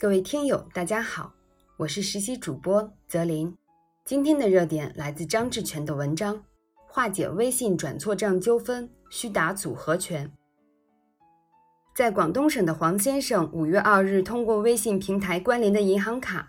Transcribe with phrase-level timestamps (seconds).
[0.00, 1.32] 各位听友，大家好，
[1.76, 3.52] 我是实习主播泽林。
[4.04, 6.40] 今天的热点来自张志全的文章：
[6.86, 10.30] 化解微信转错账纠纷需打组合拳。
[11.96, 16.48] 在广东省的黄先生五月二日通过微信平台关联的银行卡，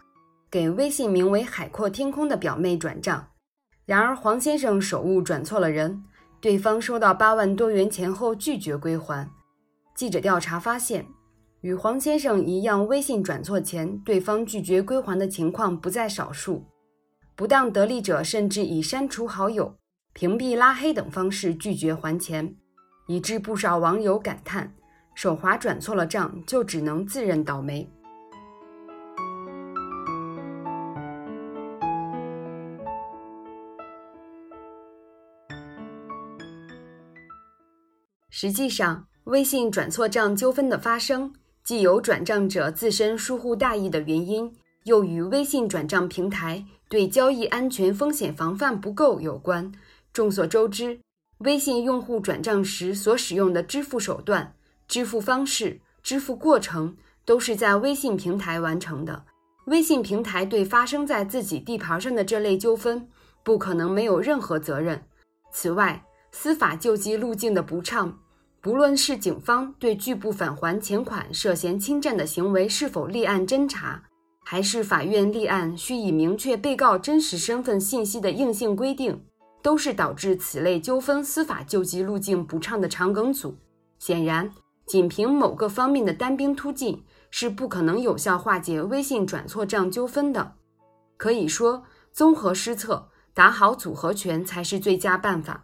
[0.52, 3.30] 给微信名为“海阔天空”的表妹转账，
[3.84, 6.04] 然而黄先生手误转错了人，
[6.40, 9.28] 对方收到八万多元钱后拒绝归还。
[9.96, 11.08] 记者调查发现。
[11.62, 16.64] 与黄先生一样，微信转错钱，对方拒绝归还的情况不在少数。
[17.36, 19.76] 不当得利者甚至以删除好友、
[20.14, 22.56] 屏蔽、拉黑等方式拒绝还钱，
[23.08, 24.74] 以致不少网友感叹
[25.16, 27.90] ：“手滑转错了账，就只能自认倒霉。”
[38.30, 41.34] 实际上，微信转错账纠纷的发生。
[41.70, 44.52] 既有转账者自身疏忽大意的原因，
[44.86, 49.72] 又与微信转账平台对交易安全风险防范不够有关。
[50.12, 51.00] 众所周知，
[51.42, 54.56] 微信用户转账时所使用的支付手段、
[54.88, 59.26] 支付方式、支付过程都是在微信平台完成的。
[59.68, 63.08] 微信平台对发生在自己地盘上的这类纠纷，
[63.44, 65.00] 不可能没有任何责任。
[65.54, 68.18] 此外，司法救济路径的不畅。
[68.62, 74.04] 不论是警方对拒不返还钱款涉嫌侵占的行为是否立案侦查，
[74.44, 79.24] 还是法院立案需以明确被告真实身份信息的硬性规定，
[79.62, 83.56] 都是导致此类纠纷司法救济路径不畅的肠梗阻。
[83.98, 84.52] 显然，
[84.86, 90.56] 仅凭某个方面的单兵突进是不可能有效化解微信转错账纠纷的。
[91.16, 95.64] 可以说，综合施策，打好组合拳才是最佳办法。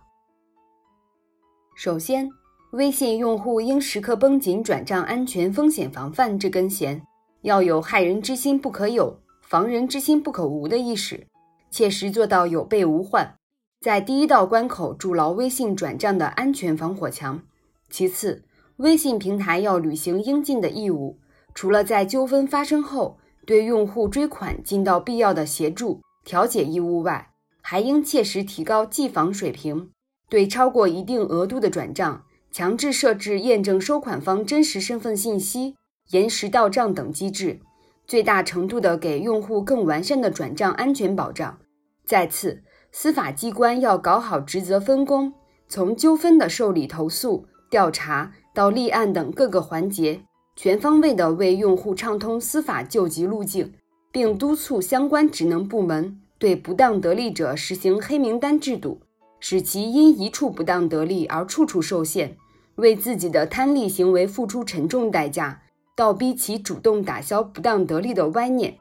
[1.75, 2.29] 首先，
[2.75, 7.01] 微信用户应时刻绷紧转账安全风险防范这根弦，
[7.41, 11.25] 要有害人之心不可有，防人之心不可无的意识，
[11.71, 13.37] 切实做到有备无患，
[13.79, 17.41] 在第一道关口筑牢微信转账的安全防火墙。
[17.89, 18.43] 其次，
[18.75, 21.17] 微信平台要履行应尽的义务，
[21.53, 27.29] 除了在纠纷发生后对用户追款尽到必要的协助调解义务外，
[27.61, 29.91] 还应切实提高技防水平，
[30.27, 32.23] 对超过一定额度的转账。
[32.55, 35.75] 强制设置验证收款方真实身份信息、
[36.11, 37.59] 延时到账等机制，
[38.07, 41.57] 最大程度地给用户更完善的转账安全保障。
[42.05, 42.63] 再次，
[42.93, 45.33] 司法机关要搞好职责分工，
[45.67, 50.21] 从纠纷的受理、投诉、调查到立案等各个环节，
[50.55, 53.73] 全方位地为用户畅通司法救济路径，
[54.13, 59.01] 并督促相关职能部门对不当得利者实行黑名单制度，
[59.41, 62.37] 使其因一处不当得利而处处受限。
[62.75, 65.61] 为自己的贪利行为付出沉重代价，
[65.95, 68.77] 倒逼其主动打消不当得利的歪念。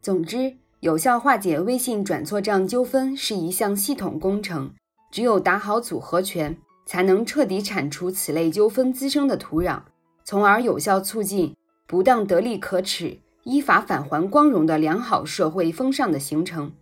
[0.00, 4.72] 总之，有效化解微信转错账纠纷是一项系统工程，
[5.10, 6.56] 只有打好组合拳，
[6.86, 9.82] 才能彻底铲除此类纠纷滋生的土壤，
[10.24, 11.54] 从而有效促进
[11.86, 16.72] 不当得利可耻、依法返还光荣的良好社会风尚的形成。